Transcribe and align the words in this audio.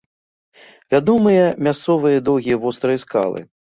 Вядомыя 0.93 1.45
мясцовыя 1.67 2.25
доўгія 2.31 2.57
вострыя 2.65 2.99
скалы. 3.05 3.39